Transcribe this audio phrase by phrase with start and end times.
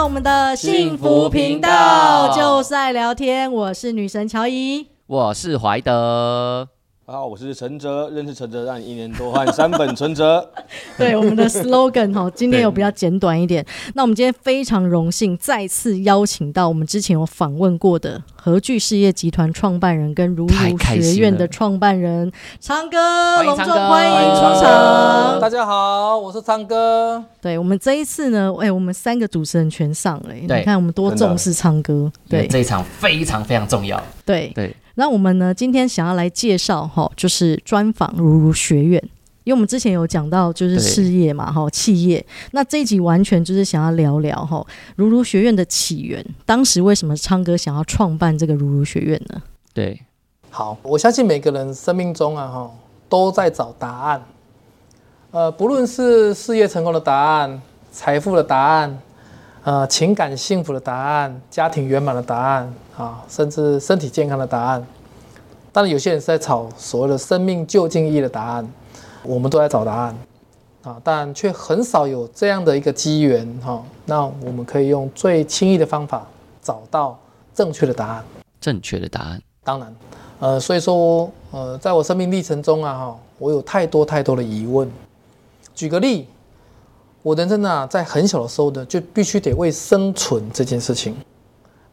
[0.00, 3.52] 到我们的幸福频道，就是爱聊天。
[3.52, 6.66] 我是女神乔伊，我是怀德。
[7.10, 10.48] 好，我是陈哲，认识陈哲让你一年多换三本存折。
[10.96, 13.66] 对，我们的 slogan 哈，今天有比较简短一点。
[13.94, 22.30] 那我们今天非常荣幸再次邀请到我们之前有访问过的和聚事业集团创办人跟如如学院的创办人
[22.60, 25.40] 昌哥，隆重欢迎出场。
[25.40, 27.24] 大家好，我是昌哥。
[27.42, 32.08] 对，我们这一次呢，哎，我们三个主持人全上了，你看我们多重视昌哥。
[32.28, 34.00] 对，这一场非常非常重要。
[34.24, 34.72] 对对。
[35.00, 35.54] 那我们呢？
[35.54, 39.02] 今天想要来介绍哈，就是专访如如学院，
[39.44, 42.22] 因为我们之前有讲到就是事业嘛哈，企业。
[42.50, 44.62] 那这一集完全就是想要聊聊哈，
[44.96, 49.40] 如如学院的起源，当时为什么昌哥想要创办这个如如学院呢？
[49.72, 49.98] 对，
[50.50, 52.70] 好，我相信每个人生命中啊哈，
[53.08, 54.22] 都在找答案，
[55.30, 59.00] 呃，不论是事业成功的答案、财富的答案。
[59.62, 64.86] 呃，情感幸福的答案，家庭圆满的答案啊，甚至身体健康的答案。
[65.70, 68.66] 当然，有些人是在找所谓的生命究竟意义的答案，
[69.22, 70.16] 我们都在找答案
[70.82, 73.82] 啊，但却很少有这样的一个机缘哈。
[74.06, 76.26] 那我们可以用最轻易的方法
[76.62, 77.18] 找到
[77.54, 78.24] 正确的答案。
[78.62, 79.94] 正确的答案，当然，
[80.38, 84.90] 呃，所以说，呃，在我生命历程中啊，哈，我有太多太多的疑问。
[85.74, 86.26] 举个例。
[87.22, 91.14] 我人生啊，在很小的时候呢，就必须得为生存这件事情，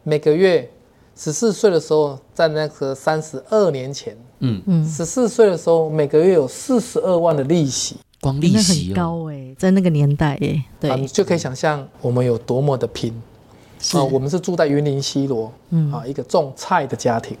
[0.02, 0.68] 每个月
[1.16, 4.62] 十四岁的时候，在那个三十二年前，嗯。
[4.66, 13.12] 嗯，十四岁的时候，每个月有四十二万的利息，光利息、哦、很高哎、欸，在那个年代哎、欸，对，你就可以想象我们有多么的拼。
[13.94, 14.02] 啊！
[14.02, 15.92] 我们是住在云林西罗，嗯。
[15.92, 17.38] 啊，一个种菜的家庭，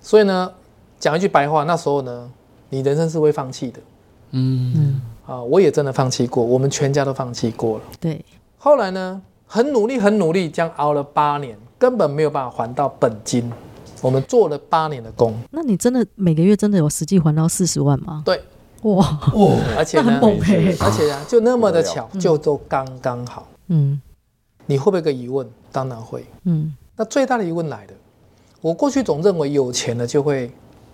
[0.00, 0.50] 所以呢，
[0.98, 2.30] 讲一句白话，那时候呢，
[2.70, 3.78] 你人生是会放弃的，
[4.30, 5.00] 嗯嗯。
[5.26, 7.84] 啊，我也真的放弃过，我们全家都放弃过了。
[8.00, 8.24] 对，
[8.56, 13.52] 后来呢，很努力，很努力，这样熬了八年，根本没有办法还到本金。
[14.00, 18.22] 我们做了八年的工，那你真的每个月真的有实际还到四十万吗？
[18.24, 18.40] 对，
[18.84, 20.18] 哇哇，而且呢，
[20.80, 23.46] 而且啊，就那么的巧，就都刚刚好。
[23.66, 24.00] 嗯，
[24.64, 25.46] 你会不会有个疑问？
[25.70, 26.24] 当然会。
[26.44, 27.92] 嗯，那最大的疑问来了，
[28.62, 30.50] 我过去总认为有钱了就会。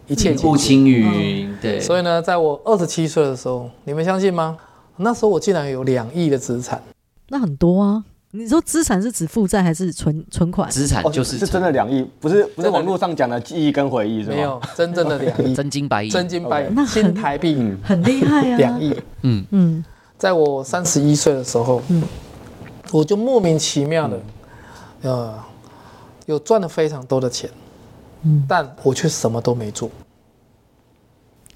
[0.07, 1.81] 一切不青云，对。
[1.81, 4.57] 所以呢，在我二十七岁的时候，你们相信吗？
[4.97, 6.81] 那时候我竟然有两亿的资产，
[7.29, 8.05] 那很多啊！
[8.31, 10.69] 你说资产是指负债还是存存款？
[10.71, 14.37] 资产就是是真的两亿，不是不是网络上讲的记忆跟回忆是吗？
[14.37, 18.57] 没有，真正的两亿， 真金白银，真金白银，新台币，很厉害啊！
[18.59, 19.85] 两亿，嗯嗯，
[20.19, 22.03] 在我三十一岁的时候，嗯，
[22.93, 24.21] 我就莫名其妙的，
[25.03, 25.35] 呃，
[26.27, 27.49] 有赚了非常多的钱。
[28.49, 29.91] 但我却什么都没做，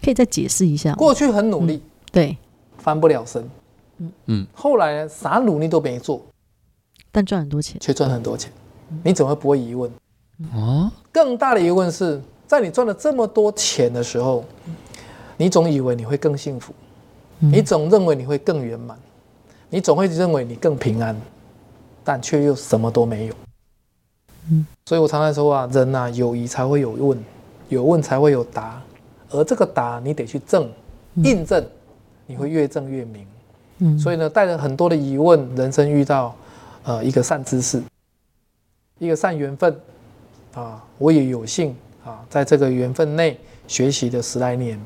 [0.03, 0.95] 可以再解释一下。
[0.95, 2.37] 过去很努力，嗯、对，
[2.79, 3.43] 翻不了身，
[3.99, 4.12] 嗯。
[4.27, 4.47] 嗯。
[4.53, 6.23] 后来啥努力都没做，
[7.11, 8.53] 但赚很多钱，却赚很多钱。
[9.03, 9.91] 你怎么会不会疑问？
[10.55, 14.45] 哦，更大的疑问是在你赚了这么多钱的时候，
[15.37, 16.73] 你总以为你会更幸福，
[17.39, 18.99] 你总认为你会更圆满，
[19.69, 21.21] 你总会认为你更平安，
[22.05, 23.35] 但却又什么都没有。
[24.88, 27.22] 所以我常常说啊，人呐、啊，有疑才会有问，
[27.69, 28.82] 有问才会有答，
[29.28, 30.66] 而这个答你得去证，
[31.16, 31.62] 印证，
[32.26, 33.26] 你会越证越明。
[33.81, 36.34] 嗯，所以呢，带着很多的疑问，人生遇到，
[36.84, 37.82] 呃，一个善知识，
[38.99, 39.78] 一个善缘分，
[40.54, 44.81] 啊，我也有幸啊，在这个缘分内学习的十来年，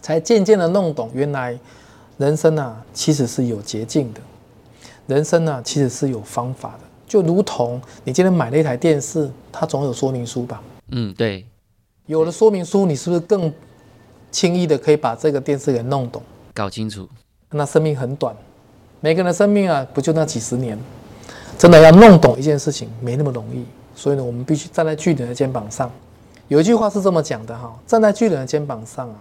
[0.00, 1.58] 才渐渐的弄懂，原来
[2.18, 4.20] 人生啊，其实是有捷径的，
[5.08, 6.85] 人生啊，其实是有方法的。
[7.06, 10.62] 就如同你今天买了一台电视，它总有说明书吧？
[10.90, 11.46] 嗯，对。
[12.06, 13.52] 有了说明书，你是不是更
[14.30, 16.22] 轻易的可以把这个电视给弄懂、
[16.54, 17.08] 搞清楚？
[17.50, 18.36] 那生命很短，
[19.00, 20.78] 每个人的生命啊，不就那几十年？
[21.58, 23.64] 真的要弄懂一件事情，没那么容易。
[23.94, 25.90] 所以呢，我们必须站在巨人的肩膀上。
[26.48, 29.16] 有一句话是这么讲的哈：站在巨人的肩膀上啊，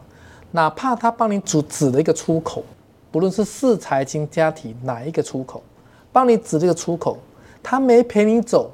[0.52, 2.64] 哪怕他帮你指指了一个出口，
[3.12, 5.64] 不论是视财经家庭哪一个出口，
[6.12, 7.18] 帮你指这个出口。
[7.68, 8.72] 他没陪你走，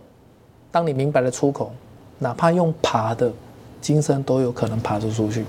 [0.70, 1.72] 当你明白了出口，
[2.20, 3.32] 哪怕用爬的，
[3.80, 5.46] 今生都有可能爬出出去。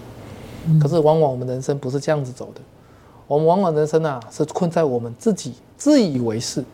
[0.80, 2.60] 可是往往我们人生不是这样子走的，
[3.26, 6.64] 我们往往人生啊是困在我们自己自以为是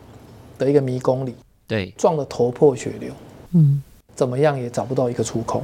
[0.59, 1.33] 的一个迷宫里，
[1.67, 3.11] 对，撞得头破血流，
[3.53, 3.81] 嗯，
[4.13, 5.63] 怎么样也找不到一个出口。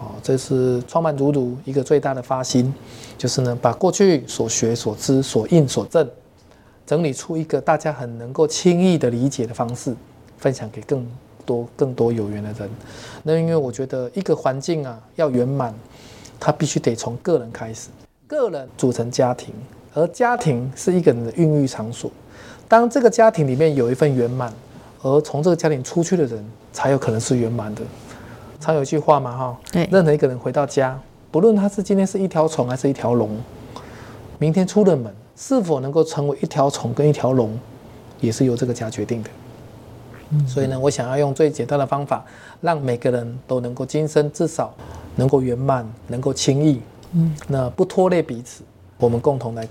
[0.00, 2.74] 哦，这是创办如如一个最大的发心，
[3.16, 6.10] 就是呢把过去所学所知所印所证，
[6.84, 9.94] 整理出一个大家很能够轻易的理解的方式。
[10.38, 11.06] 分享给更
[11.44, 12.70] 多更多有缘的人。
[13.22, 15.74] 那因为我觉得一个环境啊要圆满，
[16.38, 17.88] 它必须得从个人开始，
[18.26, 19.54] 个人组成家庭，
[19.94, 22.10] 而家庭是一个人的孕育场所。
[22.68, 24.52] 当这个家庭里面有一份圆满，
[25.02, 27.82] 而从这个家庭出去的人才有可能是圆满的。
[28.58, 30.98] 常有一句话嘛，哈，对，任何一个人回到家，
[31.30, 33.30] 不论他是今天是一条虫还是一条龙，
[34.38, 37.56] 明天出了门是否能够成为一条虫跟一条龙，
[38.20, 39.30] 也是由这个家决定的。
[40.30, 42.24] 嗯，所以呢，我想要用最简单的方法，
[42.60, 44.74] 让每个人都能够今生至少
[45.16, 46.80] 能够圆满，能够轻易，
[47.12, 48.62] 嗯，那不拖累彼此，
[48.98, 49.68] 我们共同来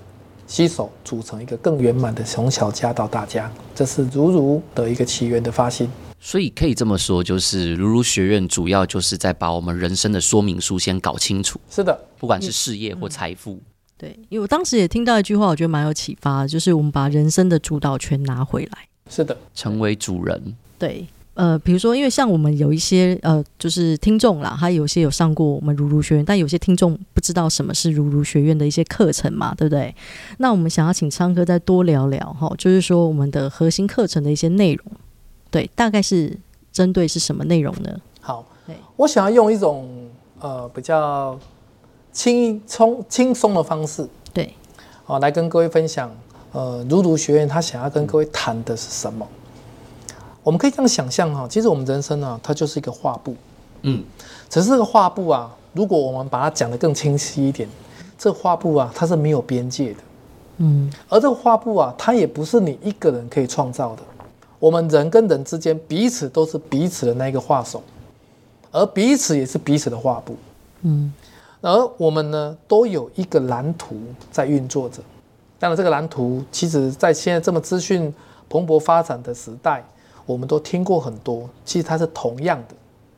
[0.48, 5.90] 携手组成一个更圆满的从小家到大家，这是如如的一个起源的发心。
[6.20, 11.60] 所以可以这么说，就是如如学院主要就是在把我们人生的说明书先搞清楚。
[11.70, 13.60] 是的，不管是事业或财富。
[13.98, 18.88] 对，因为我当时也听到一句话，我觉得蛮有启发的，就是我们把人生的主导权拿回来。
[19.10, 20.56] 是的，成为主人。
[20.80, 21.06] 对，
[21.36, 29.94] 呃，比如说，因为像我们有一些呃，就是听众啦，他有些有上过我们如如学院，但有些听众不知道什么是如如学院的一些课程嘛，对不对？
[30.40, 34.86] 那我们想要请昌哥再多聊聊哈，就是说我们的核心课程的一些内容，
[35.52, 36.36] 对，大概是
[36.72, 38.00] 针对是什么内容呢？
[38.22, 38.46] 好，
[38.96, 39.88] 我想要用一种
[40.40, 41.40] 呃比较
[42.12, 44.54] 轻松轻松的方式，对，
[45.04, 46.12] 好，来跟各位分享。
[46.56, 49.28] 呃，如如学院他想要跟各位谈的是什么？
[50.42, 53.36] 我们可以这样想象哈，其实我们人生啊，它就是一个画布，
[53.82, 54.02] 嗯，
[54.50, 57.68] 只是这个画布啊，如果我们把它讲得更清晰一点，
[58.18, 60.00] 这画布啊，它是没有边界的，
[60.60, 64.04] 嗯，而这个画布啊，它也不是你一个人可以创造的，
[64.58, 67.84] 我们人跟人之间彼此都是彼此的那个画手，
[68.72, 70.38] 而彼此也是彼此的画布，
[70.84, 71.12] 嗯，
[71.60, 73.98] 而我们呢，都有一个蓝图
[74.32, 75.02] 在运作着。
[75.66, 78.14] 当然，这个蓝图其实，在现在这么资讯
[78.48, 79.84] 蓬勃发展的时代，
[80.24, 81.50] 我们都听过很多。
[81.66, 82.76] 其实它是同样的。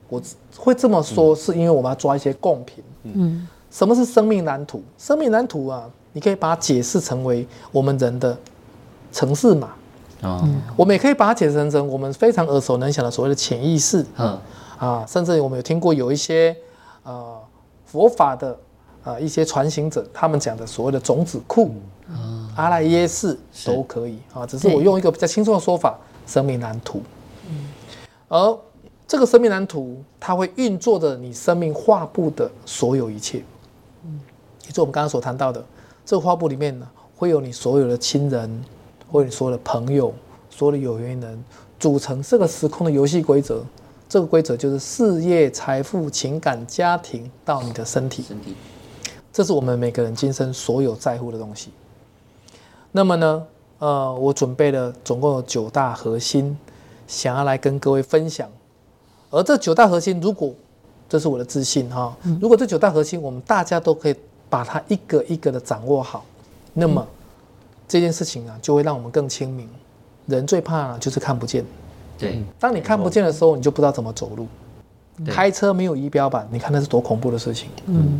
[0.07, 0.21] 我
[0.55, 2.81] 会这么说，是因为我们要抓一些共频。
[3.03, 4.81] 嗯，什么是生命蓝图？
[4.97, 5.83] 生命蓝图啊，
[6.13, 8.37] 你可以把它解释成为我们人的
[9.11, 9.71] 城市嘛。
[10.21, 10.47] 哦，
[10.77, 14.05] 我们也可以把它解释成我们非常耳熟能详的所谓的潜意识。
[14.15, 14.39] 嗯，
[14.79, 16.55] 啊，甚至我们有听过有一些
[17.03, 17.37] 呃
[17.85, 18.57] 佛法的
[19.03, 21.73] 啊一些传行者，他们讲的所谓的种子库。
[22.57, 25.95] 阿赖耶识都可以啊，只是我用一个比较轻松的说法，
[26.25, 27.01] 生命蓝图。
[28.27, 28.59] 而
[29.07, 33.43] 这个生命蓝图，它会运作着你生命画布的所有一切。
[34.03, 34.19] 嗯
[34.63, 35.63] 也就是我们刚刚所谈到的，
[36.03, 38.63] 这个画布里面呢，会有你所有的亲人，
[39.09, 40.11] 或者你所有的朋友，
[40.49, 41.43] 所有的有缘人，
[41.79, 43.63] 组成这个时空的游戏规则。
[44.09, 48.23] 这个规则就是事业、财富、情感、家庭到你的身体。
[48.23, 48.55] 身体，
[49.31, 51.69] 这是我们每个人今生所有在乎的东西。
[52.97, 53.45] 那么呢，
[53.77, 56.57] 呃，我准备了总共有九大核心，
[57.05, 58.49] 想要来跟各位分享。
[59.29, 60.51] 而这九大核心，如果
[61.07, 64.15] 这是我的自信哈，如果这九大核心我们大家都可以
[64.49, 66.25] 把它一个一个的掌握好，
[66.73, 67.07] 那么
[67.87, 69.69] 这件事情啊，就会让我们更清明。
[70.25, 71.63] 人最怕的就是看不见。
[72.17, 74.47] 对，当你看不见的时候，你就不知道怎么走路。
[75.27, 77.69] 开车没有仪表板，你看那是多恐怖的事情。
[77.85, 78.19] 嗯。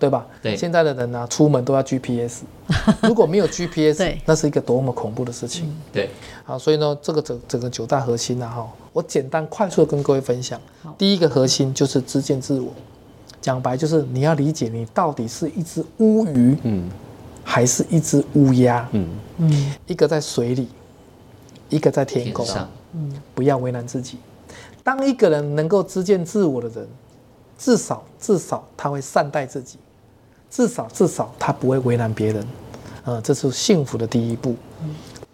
[0.00, 0.26] 对吧？
[0.42, 2.40] 对，现在的人呢、啊，出门都要 GPS，
[3.04, 5.70] 如果没有 GPS，那是一个多么恐怖的事情。
[5.92, 6.08] 对，
[6.42, 10.58] 好，所以呢，这个整整个九大核心呢，哈，我简单快速的跟各位分享。
[10.82, 10.94] 好。
[10.96, 12.72] 第一个核心就是知见自我，
[13.42, 16.88] 讲白就是你要理解你到底是一只乌鱼，嗯，
[17.44, 19.06] 还是一只乌鸦，嗯。
[19.36, 20.68] 嗯，一个在水里，
[21.68, 22.46] 一个在天空，
[22.94, 24.18] 嗯，不要为难自己。
[24.82, 26.88] 当一个人能够知见自我的人，
[27.58, 29.78] 至少至少他会善待自己。
[30.50, 32.46] 至少至少他不会为难别人，
[33.04, 34.56] 呃，这是幸福的第一步。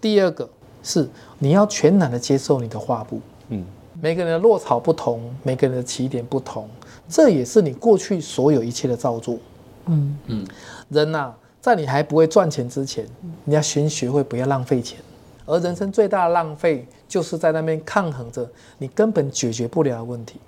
[0.00, 0.48] 第二个
[0.82, 1.08] 是
[1.38, 3.64] 你要全然的接受你的画布，嗯，
[4.00, 6.68] 每个人的落草不同，每个人的起点不同，
[7.08, 9.38] 这也是你过去所有一切的造作，
[9.86, 10.46] 嗯嗯。
[10.90, 13.06] 人呐、啊，在你还不会赚钱之前，
[13.44, 14.98] 你要先学会不要浪费钱，
[15.46, 20.38] 而人生最大的浪费就是在那边抗衡着你根本解决不了的问题，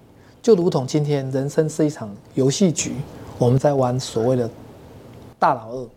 [0.42, 2.92] 就如同今天人生是一场游戏局。
[3.38, 4.50] 我们在玩所谓的
[5.38, 5.88] 大老二，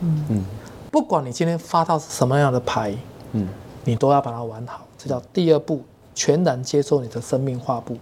[0.00, 0.44] 嗯嗯，
[0.92, 2.94] 不管你今天发到什么样的牌，
[3.32, 3.48] 嗯，
[3.84, 4.86] 你都要把它玩好。
[4.96, 5.82] 这叫第二步，
[6.14, 7.98] 全然接受你的生命画布，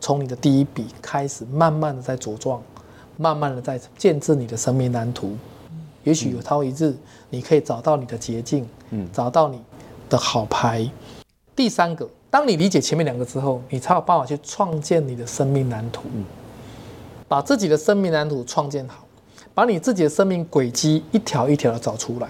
[0.00, 2.62] 从你的第一笔开始，慢慢的在茁壮，
[3.18, 5.36] 慢慢的在建制你的生命蓝图。
[6.02, 6.96] 也许有朝一日，
[7.28, 9.60] 你可以找到你的捷径，嗯，找到你
[10.08, 10.90] 的好牌。
[11.54, 16.04] 第三个，当你理解前面两个之后，你才有办法去创建你的生命蓝图。
[17.32, 19.06] 把自己的生命蓝图创建好，
[19.54, 22.28] 把你自己的生命轨迹一条一条的找出来。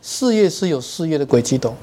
[0.00, 1.74] 事业是有事业的轨迹的，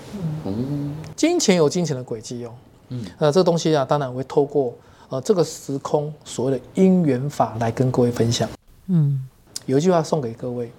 [0.45, 2.53] 嗯，金钱有金钱的轨迹哦，
[2.87, 4.73] 嗯，呃，这个东西啊，当然我会透过
[5.09, 8.47] 呃这个时空所谓的因缘法来跟各位分享。
[8.87, 9.21] 嗯，
[9.65, 10.71] 有一句话送给各位：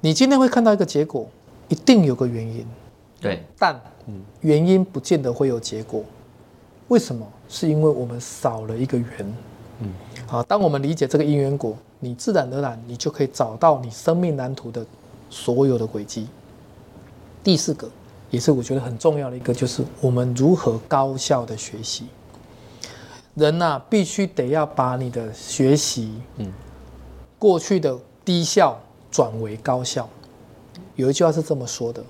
[0.00, 1.28] 你今天会看到一个结果，
[1.66, 2.64] 一定有个原因，
[3.20, 3.80] 对，但
[4.42, 6.04] 原因不见得会有结果。
[6.86, 7.26] 为什么？
[7.48, 9.34] 是因为我们少了一个缘。
[10.32, 14.84] 嗯，好，当我们理解这个因缘果，你自然而然你就可以找到你生命蓝图的
[15.28, 16.26] 所有的轨迹。
[17.44, 17.86] 第四个，
[18.30, 22.06] 也是我觉得很重要的一个，就是我们如何高效的学习。
[23.34, 26.50] 人呐、啊，必须得要把你的学习，嗯，
[27.38, 28.78] 过去的低效
[29.10, 30.08] 转为高效。
[30.96, 32.02] 有一句话是这么说的：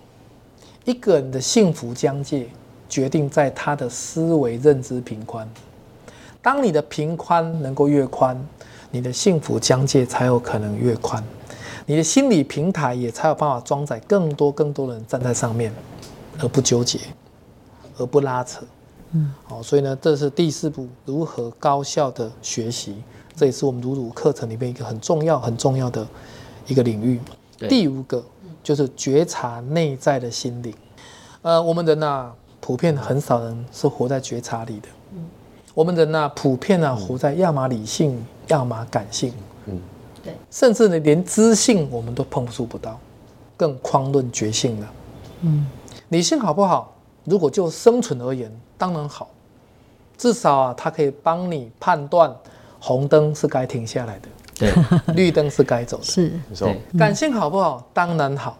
[0.84, 2.46] 一个人的幸福疆界，
[2.88, 5.48] 决定在他的思维认知频宽。
[6.42, 8.36] 当你的平宽能够越宽，
[8.90, 11.22] 你的幸福疆界才有可能越宽，
[11.86, 15.72] 你的心理平台也才有办法装载更多更多的人站在上面，
[16.40, 16.98] 而不纠结，
[17.96, 18.62] 而不拉扯。
[19.12, 22.96] 嗯，好，所以呢，这是第四步，如何高效的学习，
[23.36, 26.06] 这也是我们鲁鲁课程里面一个很重要、很重要的
[26.66, 27.20] 一个领域。
[27.68, 28.24] 第五个
[28.64, 30.74] 就是觉察内在的心灵。
[31.42, 34.88] 呃，我们人呐、啊，普遍很少人是活在觉察里的。
[35.74, 39.32] 我们人呐、啊，普遍啊，活在要么理性，要么感性。
[39.66, 39.80] 嗯，
[40.22, 42.98] 对，甚至呢，连知性我们都碰触不到，
[43.56, 44.92] 更遑论觉性了。
[45.42, 45.66] 嗯，
[46.10, 46.94] 理性好不好？
[47.24, 48.50] 如果就生存而言。
[48.76, 49.28] 当然好，
[50.18, 52.34] 至少啊，它可以帮你判断
[52.80, 54.72] 红灯是该停下来的，对，
[55.14, 56.02] 绿灯是该走的。
[56.02, 56.76] 是，对。
[56.98, 57.86] 感性好不好？
[57.94, 58.58] 当然好。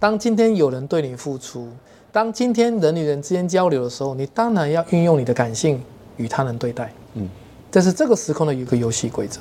[0.00, 1.68] 当今天有人对你付出，
[2.10, 5.78] 当今天人与人之间交流的时候，你当然要运用你的感性
[6.18, 6.92] 与他人对待。
[7.14, 7.26] 嗯，
[7.70, 9.40] 这是这个时空的一个游戏规则。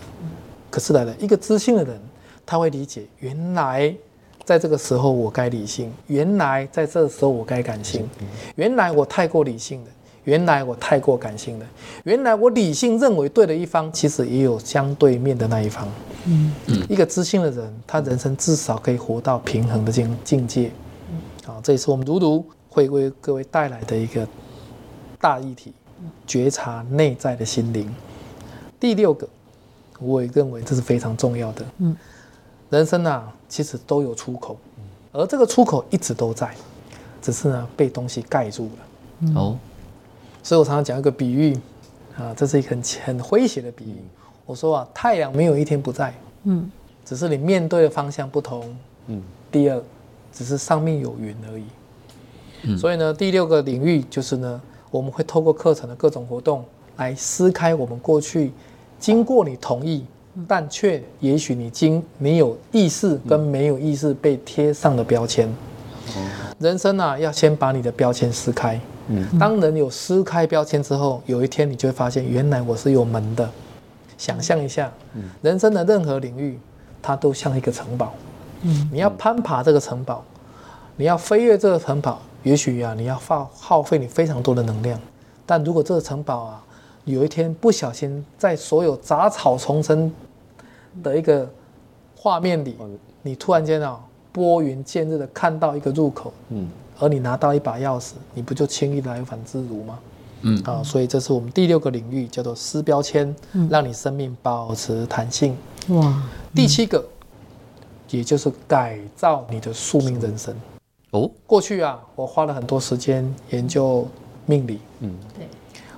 [0.72, 2.00] 可是来了一个知性的人，
[2.46, 3.94] 他会理解，原来
[4.46, 8.08] 在这个时候我该理性，原来在这个时候我该感性，
[8.56, 9.88] 原来我太过理性了。
[10.24, 11.66] 原来我太过感性了，
[12.04, 15.88] 原来我理性认为对的一方，其实也有相对面的那一方。
[16.26, 20.70] 嗯嗯，一个知性的人，他人生至少可以活到平衡的境境界。
[21.46, 24.28] 好，这也是我们如如会为各位带来的一个
[25.22, 25.72] 大议题，
[26.26, 27.94] 觉察内在的心灵。
[28.80, 29.28] 第六个，
[30.00, 31.66] 我也认为这是非常重要的。
[31.80, 31.96] 嗯，
[32.70, 34.58] 人生啊，其实都有出口，
[35.12, 36.54] 而这个出口一直都在，
[37.22, 39.34] 只是呢被东西盖住了。
[39.36, 39.58] 哦。
[40.44, 41.58] 所以我常常讲一个比喻，
[42.18, 43.98] 啊，这是一个很很诙谐的比喻。
[44.46, 46.14] 我说啊，太阳没有一天不在，
[46.44, 46.72] 嗯，
[47.04, 48.78] 只是你面对的方向不同，
[49.08, 49.22] 嗯。
[49.52, 49.82] 第二，
[50.32, 51.64] 只是上面有云而已。
[52.64, 52.78] 嗯。
[52.78, 56.64] 所以呢，第六个领域就是呢，我们会透过课程的各种活动
[56.98, 58.52] 来撕开我们过去
[59.00, 60.06] 经过你同意，
[60.48, 65.48] 但却也许你经你有意识跟没有意识被贴上的标签。
[66.60, 68.80] 人生啊，要先把你的标签撕开。
[69.10, 73.48] 嗯，当人有撕开标签之后，有一天你就会发现，原来我是有门的。
[74.18, 74.92] 想象一下，
[75.42, 76.60] 人生的任何领域，
[77.02, 78.14] 它都像一个城堡。
[78.64, 80.24] 嗯，你要攀爬这个城堡，
[80.96, 85.00] 你要飞跃这个城堡，也许啊，你要耗耗费你非常多的能量。
[85.46, 86.64] 但如果这个城堡啊，
[87.04, 90.12] 有一天不小心在所有杂草丛生
[91.04, 91.50] 的一个
[92.16, 92.78] 画面里，
[93.22, 94.00] 你突然间啊，
[94.32, 96.70] 拨云见日的看到一个入口，嗯。
[97.00, 100.00] 而你拿到一把钥匙，你不就轻易来反自如吗？
[100.42, 103.36] 嗯啊，所以这是我们第六个领域，叫做撕标签，
[103.70, 105.56] 让你生命保持弹性。
[105.90, 106.24] 哇，
[106.56, 107.06] 第七个，
[108.10, 110.56] 也就是改造你的宿命人生。
[111.12, 114.08] 哦，过去啊，我花了很多时间研究
[114.46, 114.80] 命理。
[115.00, 115.48] 嗯，对，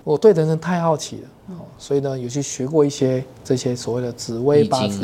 [0.04, 5.02] 我对人生太好奇了，所以呢，有去学过一些这些所谓的紫微八字。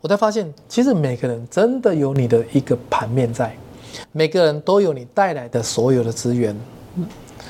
[0.00, 3.56] 我才发现，其实每个人真的有你的一个盘面在。
[4.12, 6.54] 每个人都有你带来的所有的资源，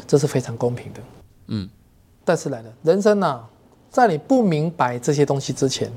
[0.07, 1.01] 这是非常公平的。
[1.49, 1.69] 嗯，
[2.25, 3.41] 但是来了，人生呐，
[3.91, 5.91] 在你不明白这些东西之前，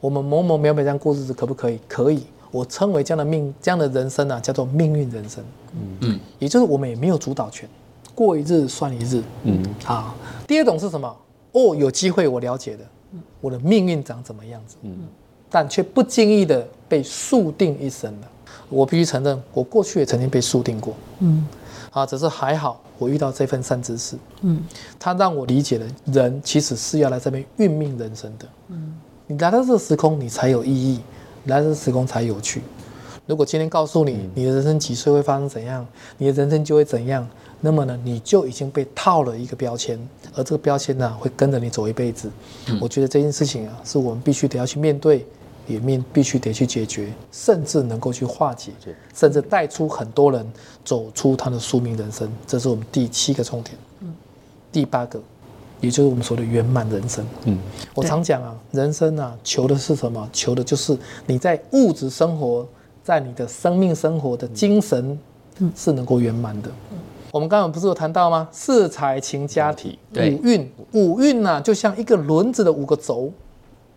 [0.00, 1.78] 我们某某秒秒这样过日子可不可以？
[1.86, 2.24] 可以。
[2.56, 5.44] 我称为这样的命，这样的人生啊，叫做命运人生。
[5.74, 7.68] 嗯嗯，也就是我们也没有主导权，
[8.14, 9.22] 过一日算一日。
[9.42, 10.14] 嗯，好。
[10.46, 11.14] 第二种是什么？
[11.52, 12.84] 哦，有机会我了解的，
[13.42, 14.76] 我的命运长怎么样子？
[14.80, 14.96] 嗯，
[15.50, 18.28] 但却不经意的被宿定一生了。
[18.70, 20.94] 我必须承认，我过去也曾经被宿定过。
[21.18, 21.46] 嗯，
[21.90, 24.16] 啊，只是还好，我遇到这份善知识。
[24.40, 24.62] 嗯，
[24.98, 28.46] 他让我理解了，人其实是要来这边运命人生的。
[28.68, 28.94] 嗯，
[29.26, 31.00] 你来到这个时空，你才有意义，
[31.46, 32.62] 来到这时空才有趣。
[33.26, 35.86] 如果今天告诉你，你的人生几岁会发生怎样，
[36.18, 37.26] 你的人生就会怎样，
[37.60, 39.98] 那么呢，你就已经被套了一个标签，
[40.34, 42.30] 而这个标签呢，会跟着你走一辈子。
[42.80, 45.26] 我觉得这件事情啊，是我们必须得要去面对。
[45.68, 48.70] 也面必须得去解决，甚至能够去化解，
[49.12, 50.48] 甚至带出很多人
[50.84, 52.32] 走出他的宿命人生。
[52.46, 53.76] 这是我们第七个重点。
[53.98, 54.14] 嗯，
[54.70, 55.20] 第八个，
[55.80, 57.24] 也就是我们说的圆满人生。
[57.44, 57.58] 嗯，
[57.94, 60.28] 我常讲啊，人生啊，求的是什么？
[60.32, 62.66] 求的就是你在物质生活，
[63.02, 65.18] 在你的生命生活的精神
[65.74, 66.70] 是能够圆满的。
[67.32, 68.48] 我们刚刚不是有谈到吗？
[68.50, 73.30] 四财情家体，五运，五运呐，就像一个轮子的五个轴。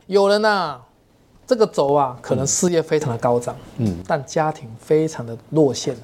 [0.07, 0.77] 有人呐，
[1.48, 5.95] 这个轴啊，可能事业非常的高涨，嗯，但家庭非常的落陷，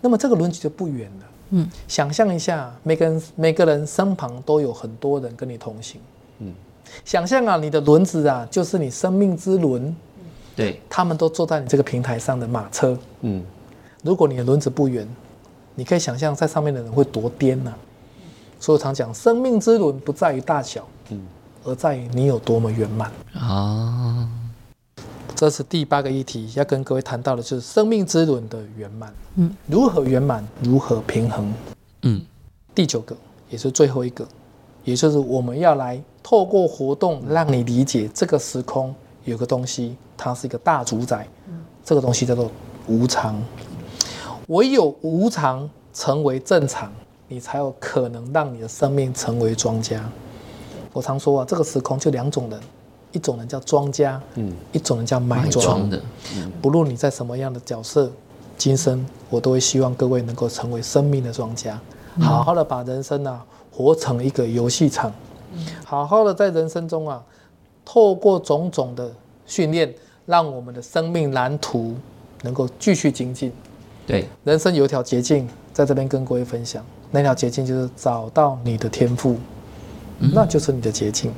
[0.00, 1.26] 那么这个轮子就不圆了。
[1.50, 6.00] 嗯，想象一下，每个人每个人身旁都有很多人跟你同行。
[6.38, 6.52] 嗯，
[7.04, 9.94] 想象啊，你的轮子啊，就是你生命之轮。
[10.54, 12.98] 对，他们都坐在你这个平台上的马车。
[13.20, 13.44] 嗯，
[14.02, 15.08] 如果你的轮子不圆。
[15.74, 17.72] 你可以想象在上面的人会多颠呢？
[18.58, 21.20] 所以我常讲，生命之轮不在于大小，嗯，
[21.62, 24.28] 而在于你有多么圆满啊。
[25.38, 31.54] 这是第八个议题要跟各位谈到的，就是生命之轮的圆满，嗯，如何圆满，如何平衡，
[32.02, 32.26] 嗯。
[32.74, 33.16] 第九个
[33.48, 34.26] 也是最后一个，
[34.82, 38.92] 也就是我们要来透过活动让你理解这个时空
[39.26, 41.24] 有个东西，它是一个大主宰，
[41.84, 42.50] 这个东西叫做
[42.88, 43.40] 无常。
[44.48, 46.92] 唯有无常成为正常，
[47.28, 50.04] 你才有可能让你的生命成为庄家。
[50.92, 52.60] 我常说啊，这个时空就两种人，
[53.12, 56.00] 一种人叫庄家，嗯，一种人叫买庄的。
[56.60, 58.10] 不论你在什么样的角色，
[58.56, 61.80] 今生我都会希望各位能够成为生命的庄家，
[62.20, 65.12] 好好的把人生啊活成一个游戏场，
[65.84, 67.22] 好好的在人生中啊，
[67.84, 69.10] 透过种种的
[69.46, 69.94] 训练，
[70.26, 71.94] 让我们的生命蓝图
[72.42, 73.52] 能够继续精进。
[74.06, 76.84] 对，人生有一条捷径，在这边跟各位分享。
[77.10, 79.36] 那条捷径就是找到你的天赋，
[80.18, 81.32] 那就是你的捷径。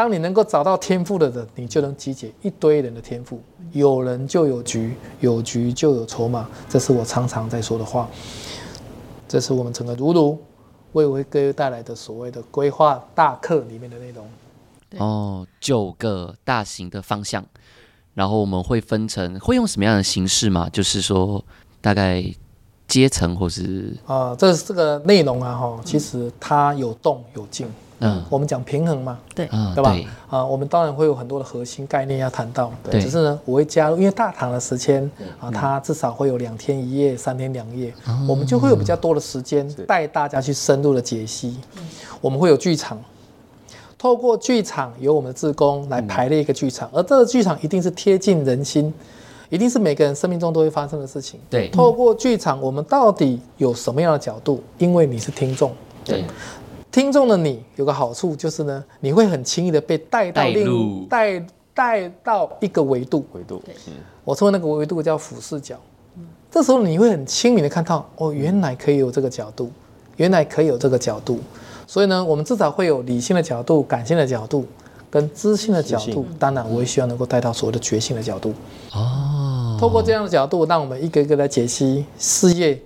[0.00, 3.38] 当你能够找到天赋的人，你就能集结一堆人的天赋。
[3.72, 6.48] 有人就有局，有局就有筹码。
[6.70, 8.08] 这是我常常在说的话。
[9.28, 10.38] 这是我们整个如如
[10.92, 14.26] 为为各位带来的所谓的规划大课里面的内容。
[14.96, 17.44] 哦，九个大型的方向，
[18.14, 20.66] 然后我们会分成，会用什么样的形式嘛？
[20.70, 21.44] 就是说。
[21.82, 22.22] 大概
[22.86, 27.66] 阶层或是啊，这这个内容啊，哈，其实它有动有静。
[27.66, 27.72] 嗯，
[28.28, 29.96] 我们讲平衡嘛，对，对吧？
[30.28, 32.72] 啊，我们当然会有很多的核心概念要谈到。
[32.82, 35.08] 对，只是呢，我会加入，因为大堂的时间
[35.38, 37.92] 啊，它至少会有两天一夜、三天两夜，
[38.28, 41.56] 我们就会有比较多的时间带大家去深入的解析。
[42.20, 42.98] 我们会有剧场，
[43.98, 48.92] 透过剧场由我们的志工来排列一个剧场，而这个剧场一定是贴近人心。
[49.50, 51.40] 一定是每个人生命中都会发生的事情。
[51.50, 54.62] 对，透过剧场，我们到底有什么样的角度？
[54.78, 55.72] 因为你是听众。
[56.04, 56.24] 对，
[56.90, 63.24] 听众的你有个好处就是呢，你会很轻易的被带到另带带到一个维度。
[63.32, 63.62] 维度，
[64.24, 65.76] 我称为那个维度叫俯视角。
[66.50, 69.70] 这时候你会很轻易的看到，哦，原来可以有这个角度，
[70.16, 71.38] 原来可以有这个角度。
[71.86, 74.66] 所以呢，我们至少会有理性的角度、感性的角度
[75.08, 76.26] 跟知性的角度。
[76.40, 78.52] 当然，我也希望能够带到所谓的觉性的角度。
[78.92, 79.76] 哦。
[79.80, 82.80] 透过这样的角度，让我们一个一个来解析事业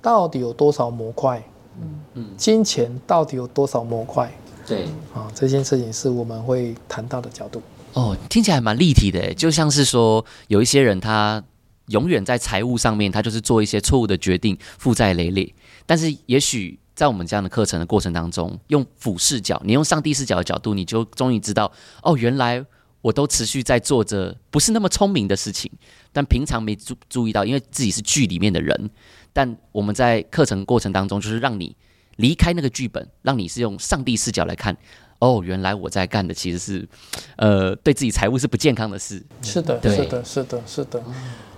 [0.00, 1.42] 到底有多少模块，
[1.78, 4.32] 嗯嗯，金钱到底有多少模块，
[4.66, 7.62] 对，啊，这件事情是我们会谈到的角度。
[7.92, 11.42] 哦，听起来蛮立体的，就像是说有一些人他
[11.88, 15.54] 永远在财务上面，他就是做一些错误的决定，负债累累。
[15.86, 21.70] 但是也许在我们这样的课程的过程当中，用俯视角，你用上帝视角的角度，你就终于知道，
[22.02, 22.64] 哦，原来。
[23.02, 25.72] 我都持续在做着不是那么聪明的事情，
[26.12, 28.90] 但平常没注注意到，因为自己是剧里面的人。
[29.32, 31.76] 但我们在课程过程当中，就是让你
[32.16, 34.76] 离开那个剧本，让你是用上帝视角来看。
[35.18, 36.88] 哦，原来我在干的其实是，
[37.36, 39.22] 呃，对自己财务是不健康的事。
[39.42, 41.02] 是的，是的，是的，是的。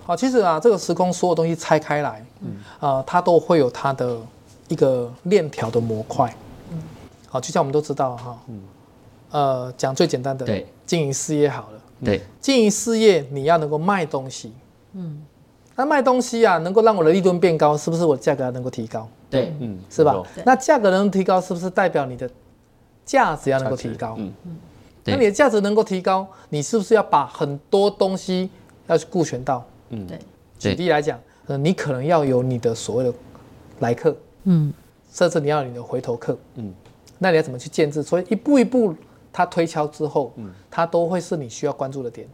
[0.05, 4.19] 好，其实啊，这个时空所有东西拆开来，嗯，啊，它都会有它的
[4.67, 6.35] 一个链条的模块。
[6.71, 6.81] 嗯，
[7.29, 8.61] 好，就像我们都知道哈，嗯。
[9.31, 14.53] 呃，讲最简单的，对，经营事业好了，对，经营事业你要能够卖东西，
[14.91, 15.25] 嗯，
[15.75, 19.07] 那卖东西啊，能够让我的利润变高，是不是我的价格要能够提高？
[19.29, 20.21] 对，嗯，是吧？
[20.45, 22.29] 那价格能提高，是不是代表你的
[23.05, 24.15] 价值要能够提高？
[24.17, 24.57] 嗯嗯，
[25.05, 28.49] 那你的价值能够提高，你是不是要把很多东西
[28.87, 29.65] 要去顾全到？
[29.89, 30.19] 嗯，对。
[30.59, 33.13] 举例来讲，呃，你可能要有你的所谓的
[33.79, 34.71] 来客，嗯，
[35.11, 36.73] 甚至你要有你的回头客，嗯，
[37.17, 38.01] 那你要怎么去建制？
[38.01, 38.95] 所以一步一步。
[39.35, 40.31] 它推敲之后，
[40.69, 42.27] 它都会是你需要关注的点。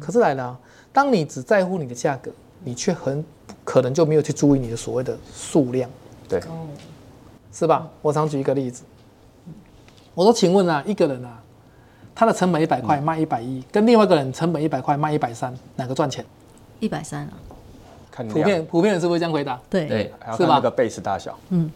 [0.00, 0.58] 可是来了，
[0.92, 2.28] 当你只在乎你的价格，
[2.62, 3.24] 你却很
[3.64, 5.88] 可能就没有去注意你的所谓的数量，
[6.28, 6.40] 对，
[7.52, 7.88] 是吧？
[8.02, 8.82] 我常举一个例子，
[10.14, 11.42] 我说，请问啊，一个人啊，
[12.14, 16.24] 他的成本一百块卖一百一，跟另外一个人成本一百块卖一百三，哪个赚钱？
[16.78, 17.32] 一百三啊。
[18.28, 19.58] 普遍普遍人是不是这样回答？
[19.70, 20.56] 对对，是吧？
[20.56, 21.38] 那个 base 大小。
[21.48, 21.70] 嗯，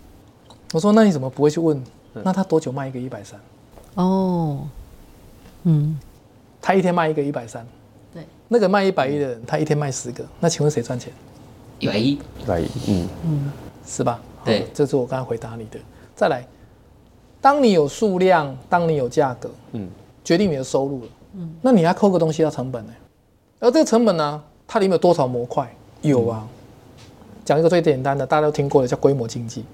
[0.72, 1.82] 我说，那你怎么不会去问？
[2.12, 3.40] 那他多久卖一个一百三？
[3.94, 4.68] 哦，
[5.62, 5.98] 嗯，
[6.60, 7.70] 他一天卖一个一百三，对，
[8.48, 11.12] 那个卖一百亿的人，他一天卖十个，那请问谁赚钱？
[11.80, 13.52] 一百一，一百一，嗯嗯，
[13.86, 14.20] 是吧？
[14.44, 15.78] 对，这是我刚才回答你的。
[16.14, 16.46] 再来，
[17.40, 19.88] 当你有数量，当你有价格，嗯，
[20.22, 22.92] 决定你的收入了，嗯，那你还扣个东西叫成本呢？
[23.60, 25.74] 而这个成本呢，它里面有多少模块？
[26.02, 26.46] 有啊。
[27.44, 29.64] 讲一个最简单的，大家都听过的，叫规模经济。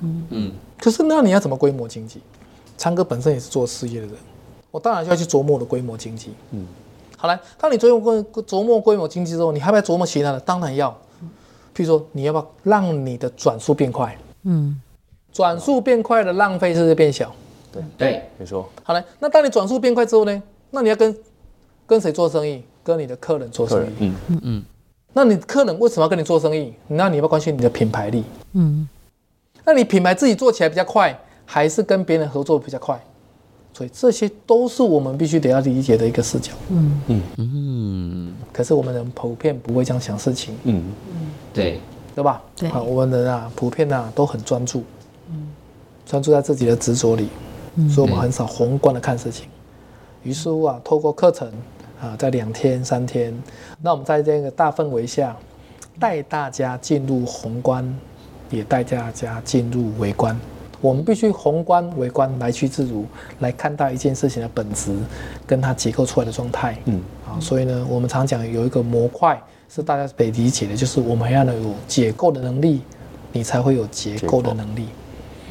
[0.00, 0.52] 嗯嗯。
[0.78, 2.20] 可是那你要怎么规模经济？
[2.76, 4.16] 昌哥本身也是做事业的人，
[4.70, 6.32] 我当然就要去琢磨我的规模经济。
[6.50, 6.66] 嗯。
[7.16, 10.40] 好来，当你琢磨琢磨规模经济之后，你还要不要琢磨其他的？
[10.40, 10.90] 当然要。
[11.74, 14.16] 譬如说，你要不要让你的转速变快？
[14.44, 14.80] 嗯。
[15.32, 17.30] 转速变快的浪费是不是变小？
[17.70, 18.66] 对对，没错。
[18.82, 20.42] 好来，那当你转速变快之后呢？
[20.70, 21.14] 那你要跟
[21.86, 22.64] 跟谁做生意？
[22.82, 23.90] 跟你的客人做生意。
[23.98, 24.64] 嗯嗯嗯。
[25.12, 26.72] 那你客人为什么要跟你做生意？
[26.86, 28.24] 那你要不要关心你的品牌力？
[28.52, 28.88] 嗯。
[29.64, 32.98] 那你品牌自己做起来比较快，还是跟别人合作比较快？
[33.76, 36.50] 所以这些都是我们必须得要理解的一个视角。
[36.70, 38.34] 嗯嗯嗯。
[38.50, 40.54] 可是我们人普遍不会这样想事情。
[40.64, 41.14] 嗯嗯。
[41.52, 41.78] 对，
[42.14, 42.40] 对吧？
[42.56, 42.70] 对。
[42.70, 44.82] 好，我们人啊，普遍啊都很专注。
[45.28, 45.48] 嗯。
[46.06, 47.28] 专注在自己的执着里，
[47.90, 49.46] 所以我们很少宏观的看事情。
[50.22, 51.46] 于是乎啊，透过课程
[52.00, 53.38] 啊，在两天三天，
[53.82, 55.36] 那我们在这个大氛围下，
[56.00, 57.94] 带大家进入宏观，
[58.48, 60.34] 也带大家进入微观。
[60.80, 63.04] 我们必须宏观、微观来去自如，
[63.40, 64.94] 来看到一件事情的本质，
[65.46, 66.76] 跟它结构出来的状态。
[66.84, 72.82] 嗯，啊，所以呢，我们常讲有一个模块是大家得理解的，就是我们要有解构的能力，
[73.32, 74.88] 你才会有结构的能力。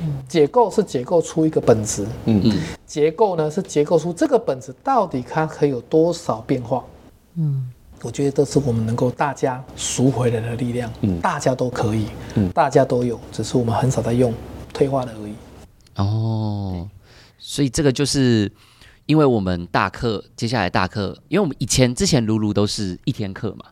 [0.03, 2.05] 嗯，解构是解构出一个本质。
[2.25, 6.83] 嗯嗯，结构呢是结构出这个本质到底它可以有多少变化。
[7.35, 7.67] 嗯，
[8.03, 10.91] 我觉得这是我们能够大家赎回来的力量。
[11.01, 14.33] 嗯，大家都可以，嗯，大家都有，只是我们很少在用。
[14.75, 15.33] 退化的而已。
[15.95, 16.87] 哦，
[17.39, 18.51] 所以这个就是
[19.05, 23.65] 因为我们大课接下来大课，因为我们以前之前卢卢都是一天课嘛，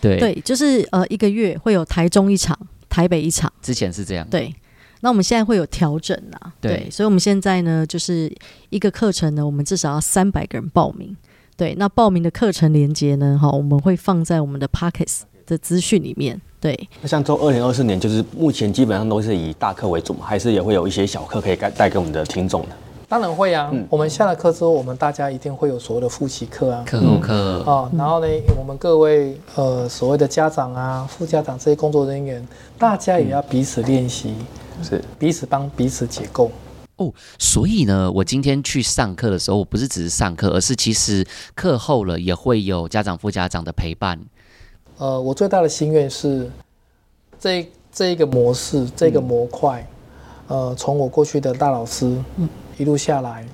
[0.00, 2.56] 对对，就是呃一个月会有台中一场，
[2.88, 4.26] 台北一场，之前是这样。
[4.30, 4.54] 对，
[5.00, 8.32] 那我们现在会有调整啊，对，对，所以我们现在呢就是
[8.70, 11.16] 一个课程呢，我们至少要三百个人报名。
[11.56, 16.40] 对，那报名的课程连接呢，哈，我们会放在我们的 Podcast 的资讯里面。
[16.60, 22.68] 对，那像做二零二四年，就是目前基本上都是以大课为主嘛，还是也会有一些小课可以带带给我们的听众的？
[23.06, 28.26] 当然会啊，嗯、我们下了课之后，我们大家一定会有所谓的复习课啊，课后课啊，然后呢，
[28.58, 32.44] 我们各位呃所谓的家长啊、副家长这些工作人员，
[32.78, 34.32] 大家也要彼此练习，
[34.82, 36.50] 是、嗯、彼此帮彼此解构
[36.96, 37.12] 哦。
[37.38, 44.18] 所以呢，我今天去上课的时候，我不是只是上课，而是其实课后了也会有家长、副家长的陪伴。
[44.98, 46.50] 呃，我最大的心愿是
[47.38, 49.86] 这这一个模式，这个模块，
[50.48, 52.16] 嗯、呃，从我过去的大老师
[52.78, 53.44] 一路下来，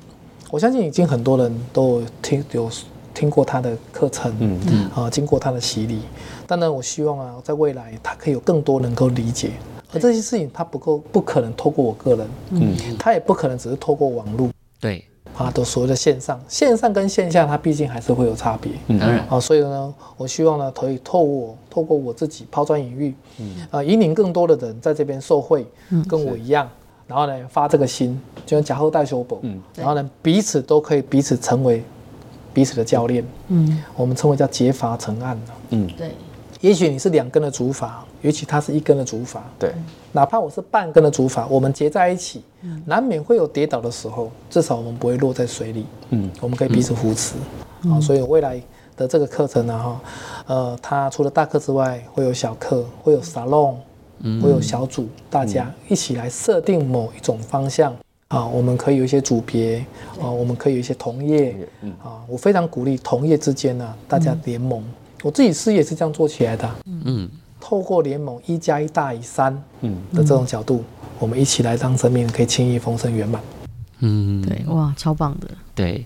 [0.50, 2.70] 我相信已经很多人都有听有
[3.14, 6.02] 听过他的课程，嗯嗯，啊、呃，经过他的洗礼。
[6.46, 9.52] 但呢，我希望啊，在未来他可以有更多能够理解，
[9.92, 15.04] 而这些事情他不够不可能透过我个人，嗯，他也不可能只是透过网络，对。
[15.36, 18.72] 啊，都所谓的线上，线上跟线下，它毕竟还是会有差别。
[18.88, 19.24] 嗯，当然。
[19.28, 26.68] 啊，所以呢，我希望呢，可以透过透过我自己抛砖引玉，嗯，啊，引领更多的人在这边受惠，嗯，跟我一样，
[27.06, 31.82] 然后呢，发这个心，就像假后代修补，嗯，然后呢，彼此都可以彼此成为
[32.52, 35.40] 彼此的教练，嗯，我们称为叫结法成案，
[35.70, 36.10] 嗯，对。
[36.60, 37.88] 也许你是两根的竹筏，
[38.22, 39.38] 也许他是一根的竹筏。
[39.58, 39.72] 对，
[40.12, 42.42] 哪怕我是半根的竹筏，我们结在一起，
[42.84, 45.86] 难免会有跌倒的时候，至少我们不会落在水里。
[46.10, 47.34] 嗯，我们可以彼此扶持。
[47.88, 48.60] 啊，所以未来
[48.96, 50.00] 的这个课程呢，哈，
[50.46, 53.80] 呃，它除了大课之外，会有小课，会有沙龙，
[54.42, 57.94] 会有小组，大家一起来设定某一种方向。
[58.28, 59.84] 啊，我们可以有一些组别，
[60.20, 61.56] 啊，我们可以有一些同业。
[62.02, 64.84] 啊，我非常鼓励同业之间呢，大家联盟。
[65.22, 67.28] 我自己事业是这样做起来的，嗯，
[67.70, 69.96] 透过联盟一加一大于三，嗯。
[70.12, 70.82] 的这种角度，
[71.20, 73.40] 我们一起来让生命可以轻易丰盛圆满，
[74.00, 76.04] 嗯，对，哇，超棒的，对。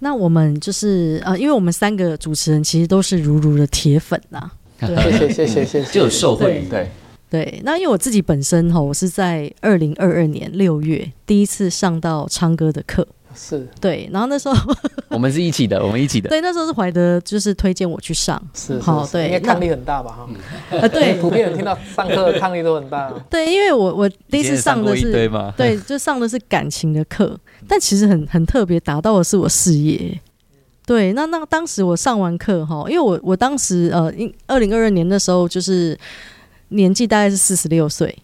[0.00, 4.50] 那我们就是呃，因为我们三个主持人其实都是如如的铁粉呐，
[4.80, 6.88] 对，谢谢谢谢谢谢，就有受惠，对。
[7.30, 7.60] 对。
[7.64, 13.06] 那因为我自己本身哈，我是在二零二二年六月第一次上到昌哥的课。
[13.34, 14.74] 是对，然后那时候
[15.08, 16.28] 我们是一起的，我们一起的。
[16.28, 20.10] 对，那时候是怀德就是推荐我去上，是好对，因为抗力很大吧？
[20.70, 23.10] 哈，啊，对， 普遍人听到上课 抗力都很大。
[23.30, 25.12] 对，因为我我第一次上的是
[25.56, 27.38] 对，就上的是感情的课，
[27.68, 30.20] 但其实很很特别，打到的是我事业。
[30.86, 34.12] 对，那那当时我上完课哈，因为我我当时呃，
[34.48, 35.96] 二零二二年的时候就是
[36.70, 38.16] 年纪大概是四十六岁。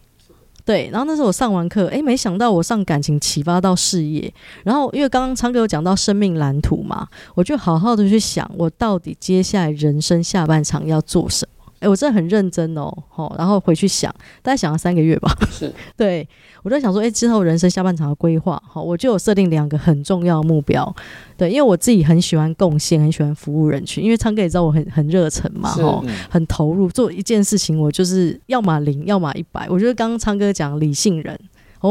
[0.66, 11.55] 对，然后那时候我上完课，哎，没想到我上感情启发到事业，然后因为刚刚昌哥有讲到生命蓝图嘛，我就好好的去想，我到底接下来人生下半场要做什么？
[11.80, 14.10] 哎，我真的很认真哦，好，然后回去想，
[14.42, 15.30] 大概想了三个月吧。
[15.50, 16.26] 是， 对
[16.62, 20.94] 我在想说，哎，之后人生下半场的规划，好，我就有设定两个很重要的目标。
[21.36, 24.02] 对，因为我自己很喜欢贡献，很喜欢服务人群。
[24.02, 29.66] 因为昌哥也知道我很很热忱嘛，吼，很投入做一件事情，我就是要么零，要么一百。
[29.68, 31.38] 我觉得刚刚昌哥讲理性人。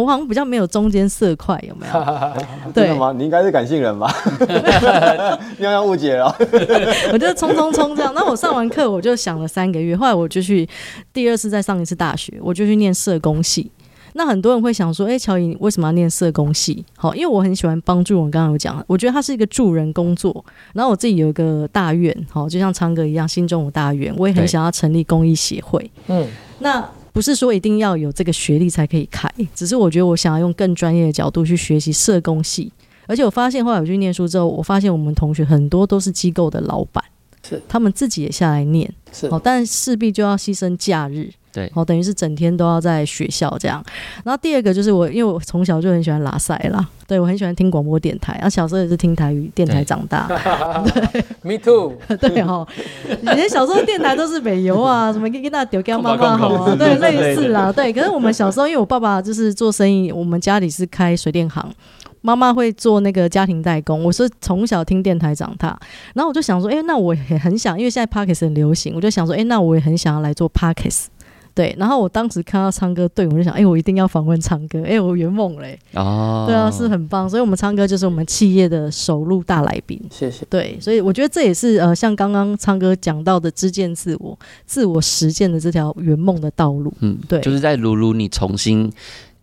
[0.01, 1.93] 我好像比较没有中间色块，有没有？
[2.73, 3.13] 对吗？
[3.15, 4.11] 你应该是感性人吧？
[5.57, 6.35] 你要误解了。
[7.13, 8.13] 我就冲冲冲这样。
[8.13, 9.95] 那我上完课，我就想了三个月。
[9.95, 10.67] 后来我就去
[11.13, 13.71] 第二次再上一次大学，我就去念社工系。
[14.17, 18.23] 那很多人会想说：“哎、欸，乔怡为什么要念社工系？”好，因为我很喜欢帮助。
[18.23, 20.43] 我刚刚有讲，我觉得它是一个助人工作。
[20.73, 25.91] 然后我自己有一个大愿，好，就像昌哥一样，心中有大愿，我也很想要成立公益协会。
[26.07, 26.25] 嗯，
[26.59, 26.83] 那。
[27.15, 32.69] 不是说一定要有这个学历才可以开，只是我觉得我想要用更专业的角度去学习社工系，
[33.07, 37.01] 而且我发现后来我去念书之后，我发现我们同学很多都是机构的老板，
[37.41, 41.31] 是他们自己也下来念，是哦，但势必就要牺牲假日。
[41.55, 43.81] 对，哦，等于是整天都要在学校这样。
[44.25, 50.27] 然后第二个就是我，因为我从小就很喜欢拉赛啦，对我很喜欢听广播电台，然后小时候也是听台语电台长大。
[51.13, 51.93] 对，Me too。
[52.19, 52.67] 对哈，
[53.21, 57.93] 以前小时候电台都是美游啊，什么给给大家丢给妈妈好啊，对，类似啦，对。
[57.93, 61.73] 可是我们小时候，因为我爸爸就是做生意，我们家里是开水电行，
[62.19, 65.79] 妈妈会做那个家庭代工，我是从小听电台长大。
[66.13, 71.05] 然后我就想说，哎、欸，那我也很想，因为现在 Podcast 很流行，我就想说，哎、欸，那我也很想要来做 Podcast。
[71.55, 80.45] 对，然后我当时看到昌哥，对我就想，哎，我一定要访问昌哥，哎，我圆梦嘞，哦，对啊，是很棒，所以，我们昌哥就是我们企业的首录大来宾，谢谢。
[80.49, 88.91] 对，所以我觉得这也是呃，像刚刚昌哥讲到的，知见自我、自我实践的这条圆梦的道路，嗯，对，就是在如如你重新。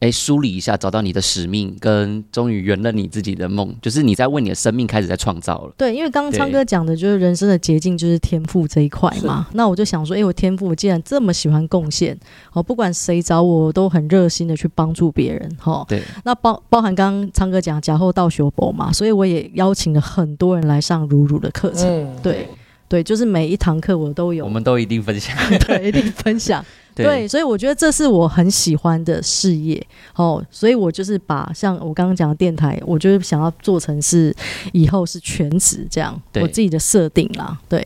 [0.03, 5.73] 哎，梳理一下，找到你的使命，跟终于圆了你自己的梦，就是你在为你的生命开始在创造了。
[5.79, 9.47] 对，因为刚刚昌哥讲的就是人生的捷径，就是天赋这一块嘛。
[9.53, 12.19] 那我就想说，哎，我天赋，我既然这么喜欢贡献，
[12.53, 15.87] 哦，不管谁找我，我都很热心的去帮助别人，哈、哦。
[15.89, 16.03] 对。
[16.25, 21.89] 那包包含刚刚昌哥讲假后到学博嘛，所以我也邀请了很多人来上如如的课程。
[21.89, 22.49] 嗯、对
[22.93, 25.35] 对，就是每一堂课我都有，我们都一定分享，
[25.67, 26.63] 对， 一定分享。
[26.95, 29.83] 对，对，所以我觉得这是我很喜欢的事业。
[30.15, 34.31] 哦，所以我就是把像我刚刚讲的电台，我就是想要做成是
[34.73, 37.59] 以后是全职这样，我自己的设定啦。
[37.67, 37.83] 对，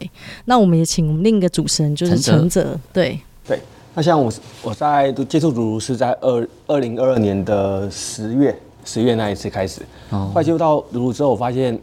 [0.47, 3.17] 那我们也请我们另一个主持人就是陈哲，对。
[3.47, 3.61] 对。
[3.95, 11.79] 那像我我在接触如如是在二二零二二年的十月十月那一次开始，后来接触到如如之后，我发现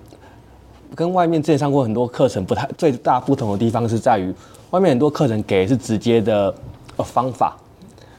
[0.96, 4.34] 跟外面之前上过很多课程不太最大不同的地方是在于，
[4.72, 6.54] 外面很多课程给是直接的。
[6.96, 7.58] 呃，方法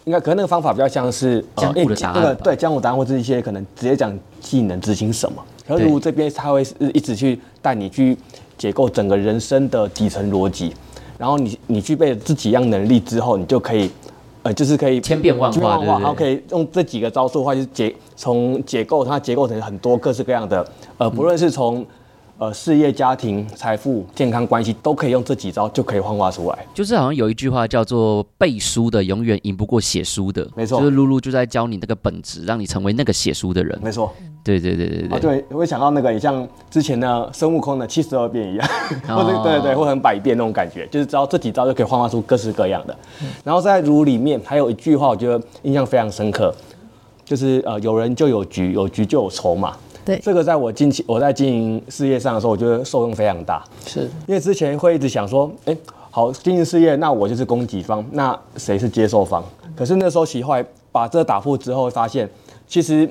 [0.03, 5.41] 应该可能那个方法比较像是江湖的呃，对，江湖答案或者一些可能直接讲技能执行什么。
[5.69, 8.19] 而如果这边他会一直去带你去
[8.59, 10.75] 解构整个人生的底层逻辑，
[11.17, 13.89] 然后你你具备了这几样能力之后，你就可以
[14.43, 20.67] 呃，就是可以千变万化，然后可以用这几个招数的话，就是解从解构它结构成很多各式各样的
[20.99, 21.87] 呃，不论是从。
[22.45, 26.67] 呃，事业、家庭、财富、健康关系都可以用这几招就可以幻化出来。
[26.75, 30.79] 就是好像有一句话叫做“背书的永远赢不过写书的”，没错。
[30.79, 33.79] 就是露露就在教你那个本质，让你成为那个写书的人。
[33.83, 34.13] 没错。
[34.43, 35.17] 对对对对对。
[35.17, 38.69] 啊，对，我会想到那个，也像之前的孙悟空的七十二变一样，
[39.09, 42.95] 哦、 或者对对对，或很百变那种感觉，就是知道这几招就可以幻化出各式各样的。
[43.23, 46.55] 嗯、然后在如如里面还有一句话，我觉得印象非常深刻，
[47.25, 49.75] 就是呃，有人就有局，有局就有筹码。
[50.05, 53.65] 对，这个在我近期我在经营事业上的时候，我觉得受用非常大。
[53.87, 55.77] 是因为之前会一直想说，哎，
[56.11, 59.43] 好经营事业，那我就是供给方，那谁是接受方？
[59.75, 62.29] 可是那时候其实后来把这个打破之后，发现
[62.69, 63.09] 其实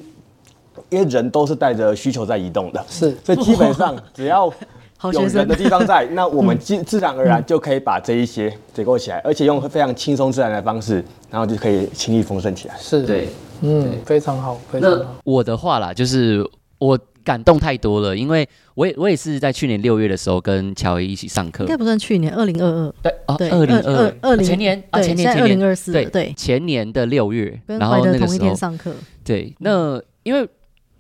[0.90, 4.46] 因为人都是带着需求在移动的，是，所以基本上只要
[5.12, 12.76] 有人的地方在，那我们 自自然而然就可以把这一些结构起来，而且用非常轻松自然的方式，然后就可以轻易丰盛起来。
[12.78, 13.30] 是对，
[13.62, 15.06] 嗯，非常好，非常好。
[15.24, 16.48] 我的话啦，就是。
[16.84, 24.38] 我感动太多了，因为我也我也是在去年六月的时候跟乔伊一起上课，应该不算去年，二零二二，对，哦，二零二二。
[24.38, 28.94] 前年啊，前年二零二四，对对，前年的六月，然后那个同一天上课，
[29.24, 30.46] 对，那因为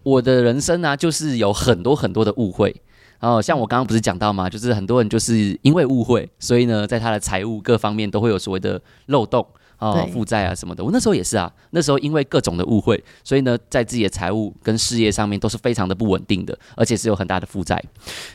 [0.04, 2.74] 我的人生呢，就是有很多很多的误会，
[3.20, 4.50] 然后像我刚刚不是讲到嘛？
[4.50, 9.46] 就是很多人就是因为误会，所以呢，在他的财务各方面都会有所谓的漏洞。
[9.92, 11.52] 啊，负债啊什么的，我那时候也是啊。
[11.72, 17.84] 那时候因为各种的误会，所以呢，在自己的财务跟事业上面都是非常的不稳定的，而且是有很大的负债。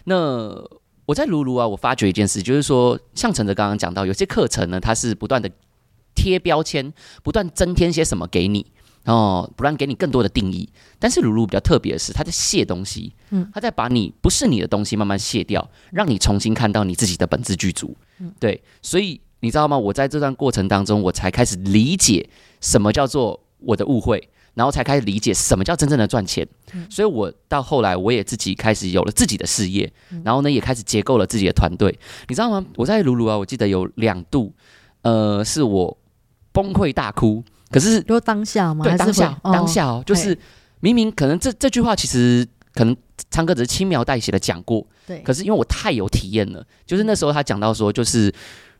[0.05, 0.53] 那
[1.07, 5.51] 我在卢卢啊，我发觉一件事，就是说，像陈哲刚刚讲到，有些课程呢，它是不断的
[6.15, 8.67] 贴标签，不断增添些什么给你，
[9.05, 10.69] 哦，不断给你更多的定义。
[10.99, 17.97] 但是如如比较特别的是，他在卸东西，嗯，他在把你不是你的东西慢慢卸掉，让你重新看到你自己的本质具足。
[18.19, 19.21] 嗯，对，所以。
[19.41, 19.79] 你知道吗？
[19.79, 22.29] 我在这段过程当中，我才开始理解
[22.61, 26.47] 什么叫做我的误会，然后才开始理解什么叫真正的赚钱。
[26.73, 29.91] 嗯、所以，我到后来我也自己开始有了自己的事业，
[30.25, 31.97] 然后呢，也开始结构了自己的团队。
[32.29, 32.65] 你知道吗？
[32.77, 34.53] 我在鲁鲁啊，我记得有两度，
[35.03, 35.97] 呃，是我
[36.53, 37.43] 崩溃大哭。
[37.71, 38.85] 可是，就当下吗？
[38.85, 40.37] 对，当下，当下哦，就是
[40.81, 42.97] 明明可能这这句话其实可能
[43.31, 45.21] 昌哥只是轻描淡写的讲过，对。
[45.21, 48.33] 可是因为我太有体验了，就是那时候他讲到说，就是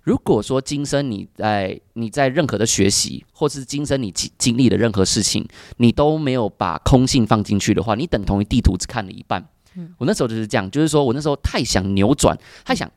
[0.09, 9.47] 如果说今生你在你在任何的学习，或是今生你经经历的任何事情，你都没有把空性放进去的话，你等同于地图只看了一半。
[9.75, 9.95] 嗯。
[9.99, 12.91] 我那时候就是这样，就是说我那时候太想扭转，太想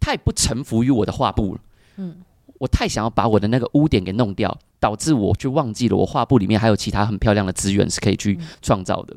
[0.00, 1.60] 太不臣服于我的画布了。
[1.98, 2.16] 嗯。
[2.58, 9.14] 我太想要把我的那个污点给弄掉，导致我就忘记了我画布里面还有其他很漂亮的资源是可以去创造的。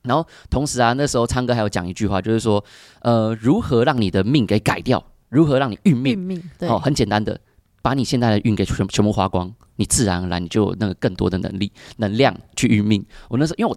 [0.00, 2.64] 然后同时啊，那时候昌哥还有讲一句话，就是说，
[3.02, 5.04] 呃，如何让你的命给改掉？
[5.34, 6.12] 如何让你运命？
[6.14, 7.38] 运命，对，哦，很简单的，
[7.82, 13.04] 把你现在的运给全全部花光，你自然而然你就有那个更多的能力、能量去运命。
[13.28, 13.76] 我那时候因为我。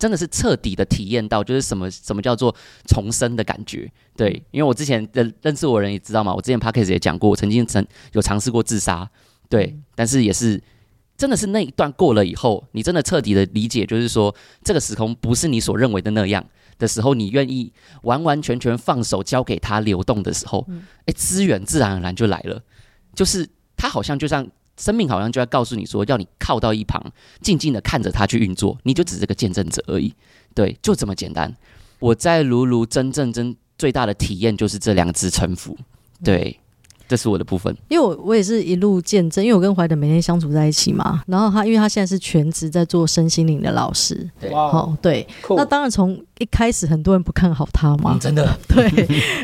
[0.00, 2.56] 真的是彻底的体验到，就是什么什么叫做
[2.88, 3.86] 重生的感觉。
[4.16, 9.06] 对，因为我之前的认识我的人也知道嘛，我之前 Podcast 也讲过，我曾经曾有尝试过自杀。
[9.50, 10.58] 对，但是也是
[11.18, 14.34] 真的是那一段过了以后，你真的彻底的理解，就是说
[14.64, 16.42] 这个时空不是你所认为的那样
[16.80, 20.66] 的时候，你愿意完完全全放手交给他流动的时候，
[21.06, 22.60] 诶，资源自然而然就来了。
[23.14, 24.44] 就是他好像就像。
[24.76, 27.04] 生命好像就在告诉你说，要你靠到一旁，
[27.42, 30.14] 静静的看着他去运作，你就只是个见证者而已。
[30.54, 31.54] 对，就这么简单。
[31.98, 35.76] 我在卢卢真正真最大的体验就是这两只臣服。
[36.24, 36.58] 对。
[37.10, 41.20] 这是我的部分，因为我我也是一路见证，因为我跟怀德每天相处在一起嘛。
[41.26, 45.26] 然后他，因为他现在是全职在做身心灵的老师，对，好，对。
[45.56, 48.88] 那当然从一开始很多人不看好他嘛，真的， 对。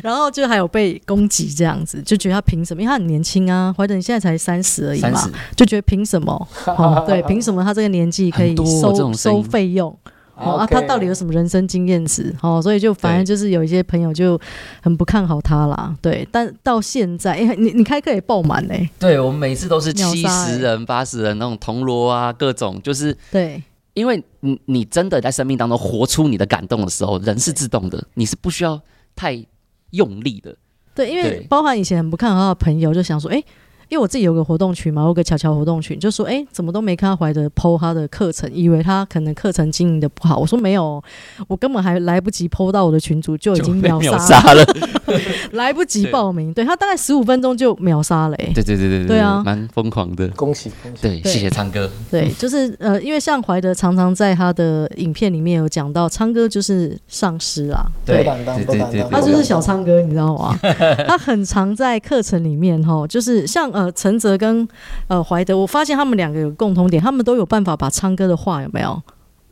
[0.01, 2.81] 然后就还有被攻击这样子，就觉得他凭什么？
[2.81, 6.49] 因为他很年轻啊，怀德你现在才三十而已嘛，就觉得凭什么？
[6.67, 9.99] 哦，对，凭什么他这个年纪可以收收费用？
[10.37, 12.35] 哦啊，他到底有什么人生经验值？
[12.43, 14.39] 哦，所以就反正就是有一些朋友就
[14.83, 15.97] 很不看好他啦。
[16.03, 18.89] 对，但到现在，哎、欸，你你开课也爆满嘞。
[18.99, 23.63] 对，我们每次都是七十人、八十人那种铜锣啊，各种就是对，
[23.95, 28.81] 因为你你真的在生命当中活出你的感动的时候，人是自动的，你是不需要
[29.15, 29.43] 太
[29.91, 30.55] 用力的。
[30.95, 33.45] 对，因为包含以前很不看好他的朋友，就想说，哎、欸。
[33.89, 40.39] 因为我自己有个活动群嘛，我有个巧巧活动群，就说哎，怎么都没看到怀德 PO 他的课程，以为他可能课程经营的不好。
[40.39, 41.01] 我说没有，
[41.47, 44.65] 我根本还来不及 PO 到我的群主，就已经秒杀了，
[45.53, 46.53] 来不及报名。
[46.53, 50.27] 对，对他大概十五分钟就秒杀了，欸，对对对对对啊，蛮疯狂的。
[50.31, 51.03] 恭喜恭喜！
[51.03, 51.89] 对，谢谢昌哥。
[52.11, 60.59] 对，就是呃，因为像怀德常常在他的影片里面有讲到，昌哥就是上师啊，对对对对，他就是小昌哥，你知道吗？
[61.07, 63.71] 他很常在课程里面哈，就是像。
[63.77, 64.67] 呃，陈泽跟
[65.07, 69.03] 呃怀德，我发现他们两个有共同点，他们都有办法把昌哥的话有没有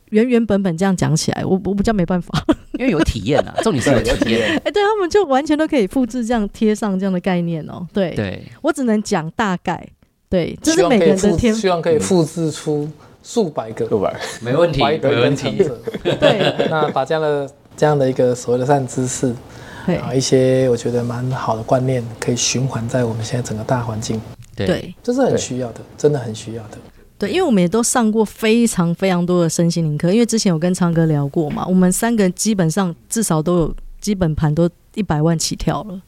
[0.09, 1.45] 原原本本这样讲起来。
[1.45, 2.43] 我我比较没办法，
[2.79, 4.49] 因为有体验啊， 重点是有体验。
[4.49, 7.87] 哎、欸，对他们就完全都可以复制这样贴上这样的概念哦、喔。
[7.93, 9.87] 对，对我只能讲大概。
[10.27, 12.89] 对，这是每个人的天，希望可以复制出
[13.21, 14.11] 数百个，对吧？
[14.41, 15.63] 没问题，没问题。
[16.01, 19.33] 对，那把这样的这样的一个所谓的善知识。
[19.93, 24.19] 啊，一些我觉得蛮好的观念可以循环在我们现在整个大环境，
[24.55, 26.77] 对，这是很需要的，真的很需要的。
[27.17, 36.01] 对，因为我们也都上过非常非常多的身心灵课，因为之前有跟昌哥聊过嘛，我们三个基本上至少都有基本盘都一百万起跳了，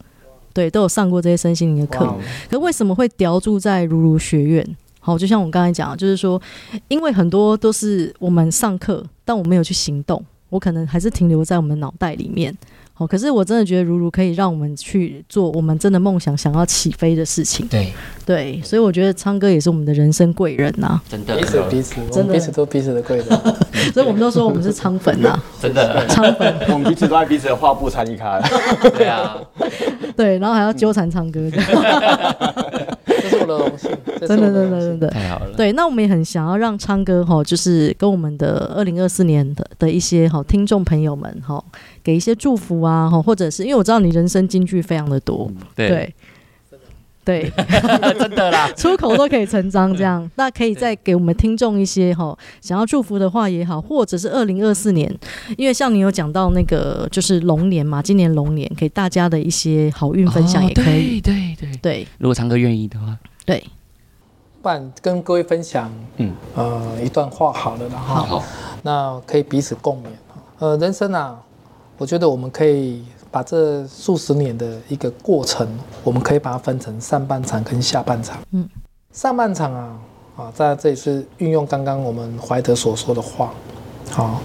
[0.53, 2.13] 对，都有上过这些身心灵的课。
[2.49, 4.65] 可为什么会叼住在如如学院？
[4.99, 6.41] 好，就像我刚才讲，就是说，
[6.89, 12.55] 因为很多都是我们上课，但我没有去行动，我可能还是停留在我们脑袋里面。
[12.99, 17.67] 哦，可是我真的觉得如如可以让我们去做我们真的梦想、想要起飞的事情。
[17.67, 17.93] 对
[18.25, 21.03] 对，所以我觉得昌哥也是我们的人生贵人呐、啊。
[21.07, 23.27] 真的，彼此彼此，真的彼此都彼此的贵人。
[23.93, 25.43] 所以我们都说我们是昌粉呐、啊。
[25.61, 26.55] 真的，昌粉。
[26.73, 28.41] 我们彼此都在彼此的画布参与开。
[28.97, 29.37] 对啊。
[30.15, 31.39] 对，然后还要纠缠昌哥。
[34.19, 35.07] 真的，真的，真的。
[35.09, 35.53] 太好了。
[35.55, 41.63] 对，那我们也很想要让昌哥哈，就是跟我们的二零二四年的的一些好听众朋友们哈。
[42.03, 46.13] 给一些祝福啊，或者是因为我知道你人生金句非常的多，嗯、对。
[47.25, 47.51] 对，
[48.17, 48.47] 真的。
[48.49, 50.31] 啦， 出口都可以成章这样。
[50.35, 55.13] 那可以再给我们听众一些哈，想要祝福的话也好，或者是二零二四年，
[55.57, 62.07] 因为像你有讲到那个就是龙年嘛，今年龙年给大家的一些好运分享也可以，哦、对对对，对。
[62.17, 63.17] 如果昌哥愿意的话，
[63.47, 63.65] 对，
[64.61, 66.35] 不然跟各位分享，嗯。
[66.53, 68.43] 呃一段话好了，然后
[68.81, 70.07] 那可以彼此共勉，
[70.59, 71.39] 呃人生啊。
[71.97, 75.65] 我觉得我们可以把这数十年的一个过程，
[76.03, 78.37] 我们可以把它分成上半场跟下半场。
[78.51, 78.67] 嗯，
[79.13, 79.97] 上半场啊
[80.35, 83.53] 啊，在这里是运用刚刚我们怀德所说的话，
[84.11, 84.41] 好，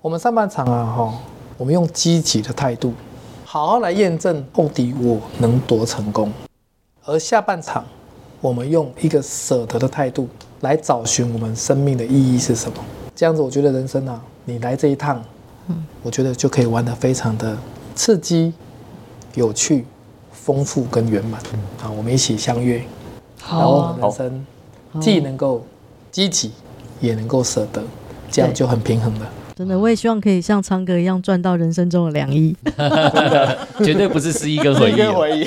[0.00, 1.14] 我们上半场啊哈，
[1.58, 2.94] 我们用积极的态度，
[3.44, 6.32] 好好来验证到底我能多成功，
[7.04, 7.84] 而下半场，
[8.40, 10.28] 我们用一个舍得的态度
[10.60, 12.78] 来找寻我们生命的意义是什么。
[13.14, 15.22] 这样子，我觉得人生啊，你来这一趟，
[15.68, 17.56] 嗯，我觉得就可以玩得非常的。
[17.94, 18.54] 刺激、
[19.34, 19.84] 有趣、
[20.32, 21.38] 丰富跟圆满，
[21.78, 22.82] 好，我们一起相约，
[23.46, 24.46] 然后我们人生
[25.02, 25.62] 既能够
[26.10, 26.52] 积极，
[27.00, 27.82] 也能够舍得，
[28.30, 29.28] 这样就很平衡了。
[29.60, 32.56] 真的，我也希望可以像昌哥一样赚到人生中的两亿，
[33.84, 35.46] 绝对不是失忆跟回忆。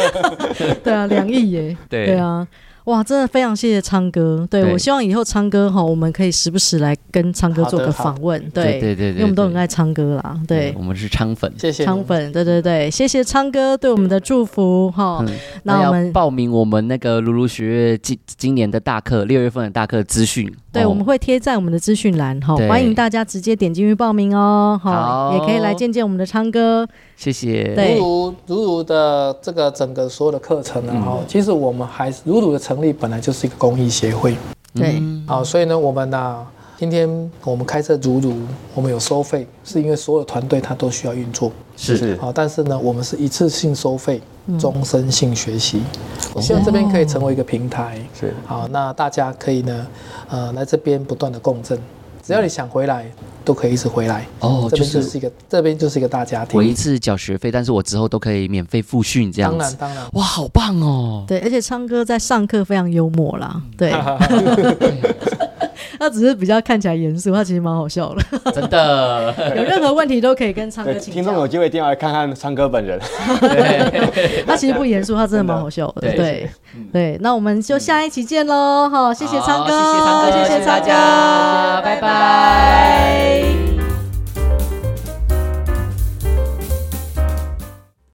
[0.82, 2.48] 对啊，两亿耶，对啊。
[2.84, 4.46] 哇，真的非常谢谢昌哥。
[4.50, 8.40] 对，对我希望以后昌哥哈，我们可以时不时来跟昌哥做个访问。
[8.50, 10.40] 对对对，因为我们都很爱昌哥啦。
[10.48, 12.32] 对，我们是昌粉，谢谢昌粉。
[12.32, 15.24] 对对对，谢谢昌哥对我们的祝福哈。
[15.62, 20.52] 那我们报名我们那个如如学院今今年的大课，六月份的大课资讯。
[20.72, 24.80] 对，我们会贴在我们的资讯栏哈，欢迎大家直接点进去报名哦。
[24.82, 26.88] 好，也可以来见见我们的昌哥。
[27.14, 27.74] 谢谢。
[27.74, 34.36] 对，如如如如的这个整个所有的课程呢，哈，其实我们还是如如的成立本来就是一个公益协会，
[34.74, 36.46] 对，好，所以呢，我们呢，
[36.78, 38.34] 今天我们开设如如，
[38.74, 41.96] 我们有收费，是因为所有团队它都需要运作，是。
[41.96, 44.20] 是，好，但是呢，我们是一次性收费，
[44.58, 45.82] 终身性学习，
[46.32, 49.86] 我希望这边可以成为一个平台，是，好，那大家可以呢，
[50.28, 51.78] 呃，来这边不断的共振。
[52.22, 53.04] 只要你想回来，
[53.44, 54.24] 都可以一直回来。
[54.38, 56.56] 哦，这边就是一个，这边就是一个大家庭。
[56.56, 59.58] 我一次缴学费，但是我之后都可以免费复训，这样子。
[59.58, 60.04] 当然，当然。
[60.12, 61.24] 哇，好棒哦！
[61.26, 63.60] 对，而且昌哥在上课非常幽默啦。
[63.76, 63.92] 对，
[66.02, 68.52] 他只是比较看起来严肃，他其实蛮好笑的。
[68.52, 71.14] 真的， 有任何问题都可以跟昌哥请教。
[71.14, 72.98] 听众有机会一定要来看看昌哥本人。
[74.44, 76.12] 他其实不严肃，他真的蛮好笑的。
[76.12, 76.50] 对，
[76.92, 78.88] 对，那我们就下一期见喽！
[78.90, 83.71] 好，谢谢昌哥，谢谢昌哥，谢谢大家，拜拜。